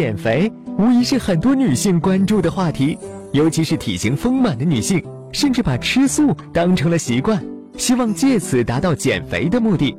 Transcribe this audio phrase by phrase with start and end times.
[0.00, 2.96] 减肥无疑是很多女性关注的话题，
[3.32, 7.38] 尤其是体型丰满的女性，甚至把吃素当成了习惯，
[7.76, 9.94] 希望借此达到减肥的目的。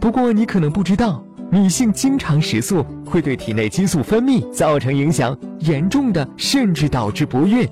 [0.00, 7.64] 不过，你可能不知道，女性经常食素会对体内激素分泌造成影响，严重的甚至导致不孕。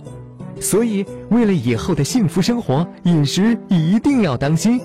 [0.61, 4.81] 所以，为了以后的幸福生活，饮食一定要当心。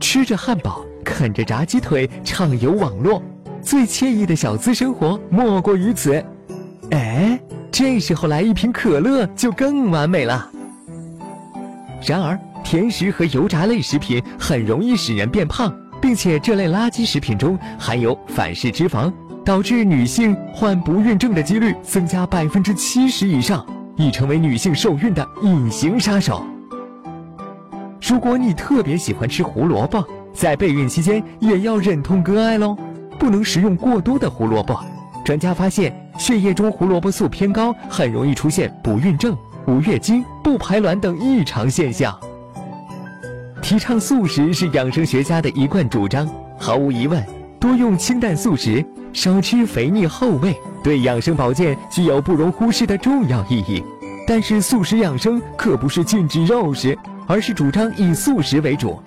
[0.00, 3.22] 吃着汉堡，啃着炸鸡腿，畅游网络，
[3.62, 6.24] 最惬意的小资生活莫过于此。
[6.90, 7.38] 哎，
[7.70, 10.50] 这时候来一瓶可乐就更完美了。
[12.06, 19.12] 然而，甜食和油炸类食品很容易使人变胖，并且这类垃圾食品中含有反式脂肪，
[19.44, 26.44] 导致女性患不孕症的几率增加百分之七十以上，已成为女性受孕的隐形杀手。
[28.00, 32.76] 如果你特别喜欢吃胡萝卜，在备孕期间也要忍痛割爱喽，
[33.18, 34.78] 不能食用过多的胡萝卜。
[35.24, 42.18] 专家发现，血液中胡萝卜素偏高，很容易出现不孕症、无月经、不排卵等异常现象。
[43.60, 47.22] 提倡素食是养生学家的一贯主张，毫无疑问，
[47.60, 53.82] 多用清淡素食，少吃肥腻厚味，对养生保健具有不容忽视的重要意义。
[54.26, 56.96] 但是，素食养生可不是禁止肉食。
[57.30, 58.98] 而是主张以素食为主。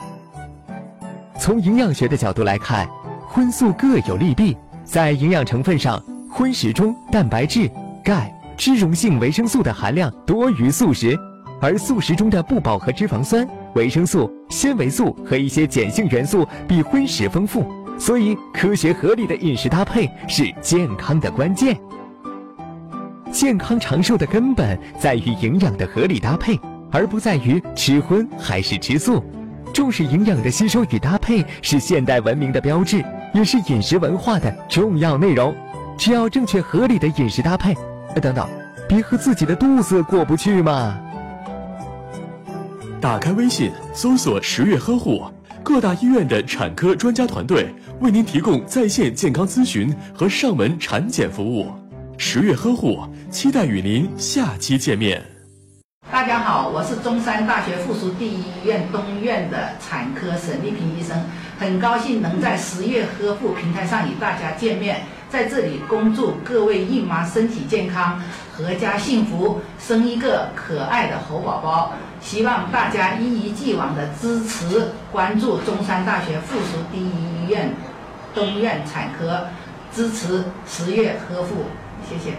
[1.40, 2.88] 从营养学的角度来看，
[3.34, 4.58] 荤素各有利弊。
[4.84, 5.98] 在营养成分上，
[6.30, 7.72] 荤食中蛋白质、
[8.04, 11.18] 钙、脂溶性维生素的含量多于素食，
[11.62, 17.66] 而素食中的不饱和脂肪酸、维生素、纤维素和一些碱性元素比荤食丰富。
[17.98, 21.80] 所以，科学合理的饮食搭配是健康的关键。
[23.32, 26.60] 健康长寿的根本在于营养的合理搭配。
[26.94, 29.24] 而不在于吃荤还是吃素，
[29.74, 33.02] 重视营养的吸收与搭配是现代文明的标志，
[33.34, 35.56] 也是饮食文化的重要内容。
[35.98, 37.76] 只要正确合理的饮食搭配，
[38.22, 38.50] 等等，
[38.90, 41.00] 别和自己的肚子过不去嘛。
[43.00, 45.24] 打开微信，搜索“十月呵护”，
[45.64, 51.68] 各大医院的产科专家团队为您提供在线健康咨询和上门产检服务。
[52.18, 53.00] 十月呵护，
[53.30, 55.31] 期待与您下期见面。
[56.22, 61.20] 大家好，我是中山大学附属第一医院东院的产科沈丽萍医生，
[61.58, 65.02] 很高兴能在十月呵护平台上与大家见面，
[65.32, 68.22] 在这里恭祝各位孕妈身体健康，
[68.56, 71.94] 阖家幸福，生一个可爱的猴宝宝。
[72.22, 77.74] 希望大家一如既往的支持关注中山大学附属第一医院
[78.36, 79.48] 东院产科，
[79.92, 81.66] 支持十月呵护，
[82.08, 82.36] 谢谢。